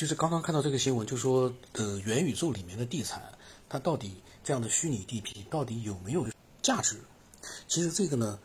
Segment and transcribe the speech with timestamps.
[0.00, 3.34] 就是刚刚看到这个新闻，就说呃，元宇宙里面的地产，
[3.68, 6.26] 它到底这样的虚拟地皮到底有没有
[6.62, 6.98] 价值？
[7.68, 8.38] 其实这个呢，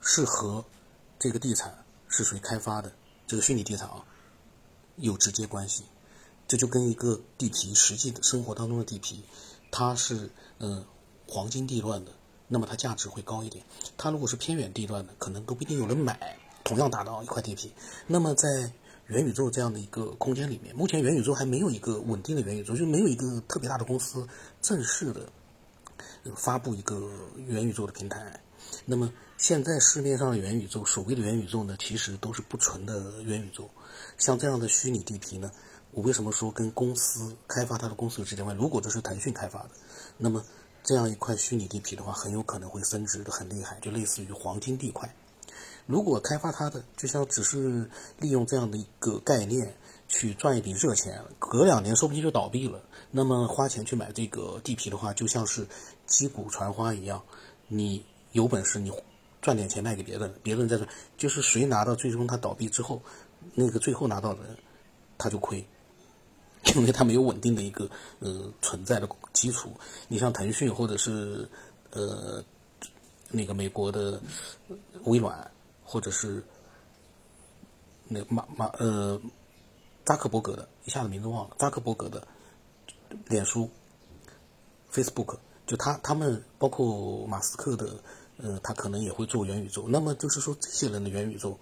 [0.00, 0.64] 是和
[1.18, 2.92] 这个地产是谁开发的，
[3.26, 4.04] 这个虚拟地产啊，
[4.94, 5.82] 有直接关系。
[6.46, 9.24] 这就跟一个地皮，实际的生活当中的地皮，
[9.72, 10.30] 它是
[10.60, 10.86] 嗯
[11.26, 12.12] 黄金地段的，
[12.46, 13.64] 那么它价值会高一点。
[13.96, 16.38] 它如果是偏远地段的，可能都不一定有人买。
[16.62, 17.74] 同样大的一块地皮，
[18.06, 18.72] 那么在
[19.06, 24.26] 元宇宙这样的一个空间里面，目前元宇宙还没有一个稳定的元宇宙，就没有一个特别大的公司
[24.62, 25.28] 正式的
[26.34, 27.10] 发布一个
[27.46, 28.40] 元宇宙的平台。
[28.86, 33.68] 那么现在市面上的元宇宙，所谓的元宇宙呢，其实都是不纯的元宇宙。
[34.16, 35.50] 像这样的虚拟地皮呢，
[35.90, 38.62] 我为什么说跟公司开发它的公司有直接关系？
[38.62, 39.70] 如果这是腾讯开发的，
[40.16, 40.42] 那么
[40.82, 45.14] 这样一块虚拟地皮的话，很有可能会升值的很厉害，就类似于黄金地块。
[45.86, 49.76] 如果开发它的就像只是利用这样的一个概念
[50.08, 52.80] 去赚一笔热钱，隔两年说不定就倒闭了。
[53.10, 55.66] 那么花钱去买这个地皮的话，就像是
[56.06, 57.22] 击鼓传花一样，
[57.68, 58.90] 你有本事你
[59.42, 63.02] 赚点钱卖给别人，别人在这就是谁拿到最终他倒闭之后，
[63.54, 64.40] 那个最后拿到的
[65.18, 65.66] 他就亏，
[66.76, 69.70] 因为他没有稳定的一个呃存在的基础。
[70.08, 71.46] 你像腾讯或者是
[71.90, 72.42] 呃
[73.30, 74.18] 那个美国的
[75.04, 75.50] 微软。
[75.84, 76.42] 或者是
[78.08, 79.20] 那马马呃
[80.04, 81.56] 扎克伯格的，一下子名字忘了。
[81.58, 82.26] 扎克伯格的
[83.26, 83.70] 脸书、
[84.92, 88.02] Facebook，就他他们包括马斯克的，
[88.36, 89.86] 呃，他可能也会做元宇宙。
[89.88, 91.58] 那么就是说，这些人的元宇宙，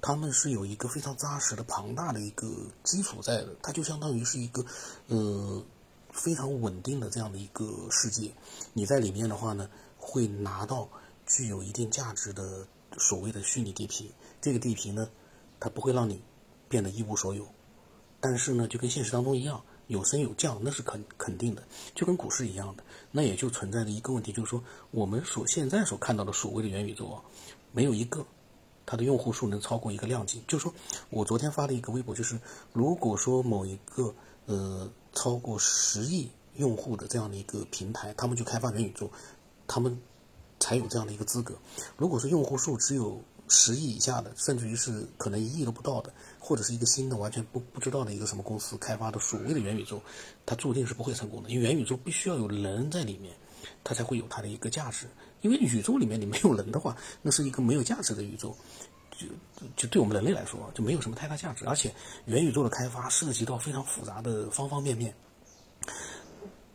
[0.00, 2.48] 他们是有一个非常扎实的、庞大的一个
[2.82, 3.54] 基础在的。
[3.62, 4.64] 它就相当于是一个
[5.08, 5.62] 呃
[6.10, 8.32] 非常稳定的这样的一个世界。
[8.72, 10.88] 你在里面的话呢，会拿到
[11.26, 12.66] 具有一定价值的。
[12.98, 15.08] 所谓的虚拟地皮，这个地皮呢，
[15.60, 16.22] 它不会让你
[16.68, 17.46] 变得一无所有，
[18.20, 21.62] 但是呢，就跟现实当中一样，有升有降，那是肯肯定的，
[21.94, 22.82] 就跟股市一样的。
[23.10, 27.22] 那也就存在着一个问题，就是说，我们所现在所看到的所谓的元宇宙啊，
[27.72, 28.26] 没有一个
[28.86, 30.42] 它的用户数能超过一个量级。
[30.48, 30.74] 就是说
[31.10, 32.40] 我昨天发了一个微博，就是
[32.72, 34.14] 如果说某一个
[34.46, 39.10] 呃超过十亿用户的这样的一个平台，他们去开发元宇宙，
[39.66, 40.00] 他们。
[40.66, 41.54] 才有这样的一个资格。
[41.96, 50.02] 如果说用户数只有十亿以下的，甚至于是可能一亿都不到的，或者是一个新的完全不不知道的一个什么公司开发的所谓的元宇宙，
[50.44, 51.50] 它注定是不会成功的。
[51.50, 53.32] 因为元宇宙必须要有人在里面，
[53.84, 55.06] 它才会有它的一个价值。
[55.42, 58.52] 因为宇宙里面你没有人的话，那是一个没有价值的宇宙，
[59.12, 59.28] 就
[59.76, 61.64] 就对我们人类来说就没有什么太大价值。
[61.64, 61.94] 而且
[62.24, 65.14] 元宇宙的开发涉及到非常复杂的方方面面。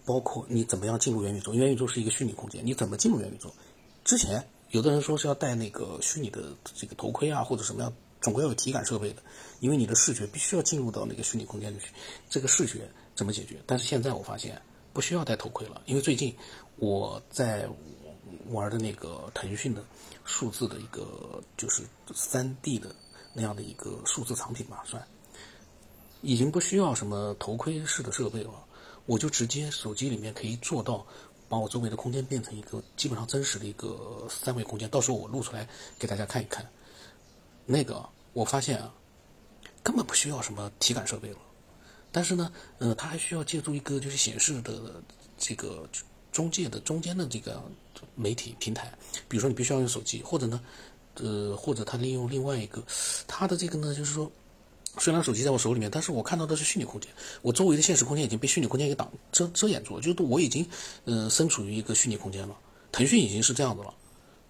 [0.04, 1.54] 包括你怎么样进入元宇宙？
[1.54, 3.54] 元宇宙是一个虚拟空间，你怎么进入元宇宙？
[4.12, 9.24] 之前有的人说是要戴那个虚拟的这个头盔啊，或者什么样，总归要有体感设备的，
[9.62, 11.94] 因为你的视觉必须要进入到那个虚拟空间里去。
[12.30, 13.56] 这个视觉怎么解决？
[13.66, 14.62] 但是现在我发现
[14.92, 16.36] 不需要戴头盔了，因为最近
[16.76, 17.66] 我在
[18.50, 19.82] 玩的那个腾讯的
[20.26, 21.82] 数字的一个就是
[22.14, 22.94] 三 D 的
[23.34, 25.02] 那样的一个数字藏品吧，算
[26.20, 28.52] 已经不需要什么头盔式的设备了，
[29.06, 31.08] 我就直接手机里面可以做到。
[31.52, 35.68] 把我周围的空间变成一个基本上真实的一个三维空间，到时候我录出来
[36.00, 36.66] 给大家看一看。
[37.66, 38.94] 那个我发现啊，
[39.84, 41.38] 根本不需要什么体感设备了。
[42.10, 45.04] 但是呢，呃，它还需要借助一个就是显示的
[45.38, 45.86] 这个
[46.32, 47.62] 中介的中间的这个
[48.16, 48.90] 媒体平台，
[49.28, 50.62] 比如说你必须要用手机，或者呢，
[51.16, 52.82] 呃，或者它利用另外一个，
[53.28, 54.32] 它的这个呢就是说。
[54.98, 57.10] 虽然手机在我手里面，但是我看到的是虚拟空间。
[57.42, 60.68] 我周围的现实空间已经被虚拟空间给挡遮遮掩住了，就是我已经，
[61.06, 62.58] 嗯，身处于一个虚拟空间了。
[62.92, 63.94] 腾讯已经是这样子了，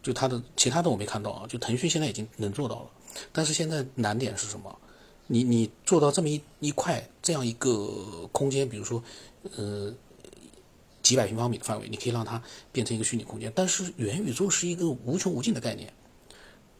[0.01, 1.45] 就它的其他的我没看到啊。
[1.47, 2.89] 就腾讯现在已经能做到了，
[3.31, 4.75] 但是现在难点是什么？
[5.27, 9.01] 你你做到这么一一块这样一个空间，比如说，
[9.55, 9.93] 呃，
[11.03, 12.41] 几百平方米的范围，你可以让它
[12.71, 13.51] 变成一个虚拟空间。
[13.55, 15.93] 但是元宇宙是一个无穷无尽的概念，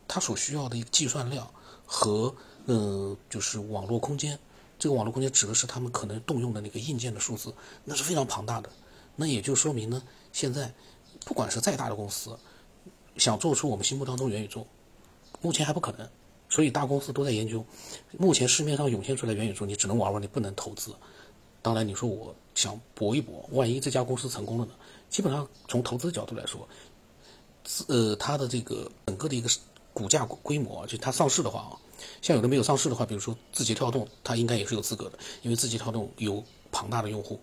[0.08, 1.48] 它所需要的一个计算量
[1.86, 2.36] 和。
[2.66, 4.38] 呃，就是网络空间，
[4.78, 7.54] 这个网络空间指的是他们可能动用的那个硬件的数字，
[7.86, 8.70] 那是非常庞大的。
[9.16, 10.02] 那也就说明呢，
[10.32, 10.74] 现在
[11.26, 12.38] 不管是再大的公司，
[13.18, 14.66] 想做出我们心目当中元宇宙，
[15.42, 16.08] 目前还不可能。
[16.50, 17.66] 所以大公司都在研究。
[18.18, 20.94] 目前市面上涌现出来元宇宙，你只能玩玩，你不能投资。
[21.62, 24.72] 当然，你说我想搏一搏，万一这家公司成功了呢？
[25.10, 26.68] 基本上从投资角度来说，
[27.88, 29.50] 呃，它的这个整个的一个
[29.94, 31.74] 股价规模，就它上市的话啊。
[32.20, 37.40] 像有的没有上市的话，比如说字节跳动，它应该也是有资格的，因为字节跳动有庞大的用户，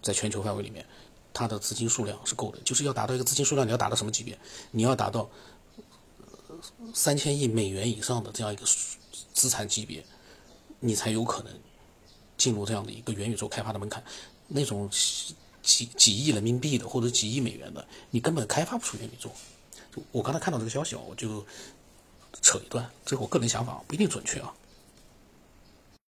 [0.00, 0.86] 在全球范围里面，
[1.34, 2.58] 它的资金数量是够的。
[2.64, 4.38] 就是要达到一个资金数量，你要达到什么级别？
[4.70, 5.28] 你要达到
[6.94, 8.64] 三千亿美元以上的这样一个
[9.34, 10.02] 资产级别，
[10.80, 11.52] 你才有可能
[12.38, 14.02] 进入这样的一个元宇宙开发的门槛，
[14.48, 14.88] 那种
[15.62, 19.30] 几几亿人民币的或者几亿美元的，你根本开发不出元宇宙。
[20.10, 21.44] 我刚才看到这个消息啊，我就
[22.40, 24.52] 扯一段，这是我个人想法，不一定准确啊。